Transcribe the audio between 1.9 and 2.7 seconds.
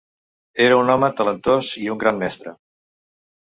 un gran mestre.